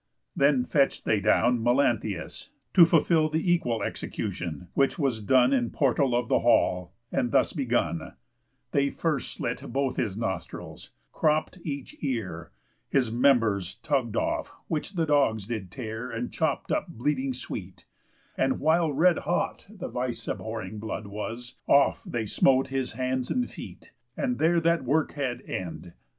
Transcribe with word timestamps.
Then 0.35 0.65
fetch'd 0.65 1.05
they 1.05 1.19
down 1.19 1.61
Melanthius, 1.61 2.49
to 2.73 2.85
fulfill 2.87 3.29
The 3.29 3.53
equal 3.53 3.83
execution; 3.83 4.69
which 4.73 4.97
was 4.97 5.21
done 5.21 5.53
In 5.53 5.69
portal 5.69 6.15
of 6.15 6.27
the 6.27 6.39
hall, 6.39 6.91
and 7.11 7.31
thus 7.31 7.53
begun: 7.53 8.13
They 8.71 8.89
first 8.89 9.31
slit 9.31 9.61
both 9.71 9.97
his 9.97 10.17
nostrils, 10.17 10.89
cropp'd 11.13 11.59
each 11.63 11.95
ear, 11.99 12.49
His 12.89 13.11
members 13.11 13.75
tugg'd 13.75 14.15
off, 14.15 14.51
which 14.67 14.93
the 14.93 15.05
dogs 15.05 15.45
did 15.45 15.69
tear 15.69 16.09
And 16.09 16.33
chop 16.33 16.71
up 16.71 16.87
bleeding 16.87 17.31
sweet; 17.35 17.85
and, 18.35 18.59
while 18.59 18.91
red 18.91 19.19
hot 19.19 19.67
The 19.69 19.87
vice 19.87 20.27
abhorring 20.27 20.79
blood 20.79 21.05
was, 21.05 21.57
off 21.67 22.03
they 22.07 22.25
smote 22.25 22.69
His 22.69 22.93
hands 22.93 23.29
and 23.29 23.47
feet; 23.47 23.91
and 24.17 24.39
there 24.39 24.59
that 24.61 24.83
work 24.83 25.11
had 25.13 25.43
end. 25.43 25.93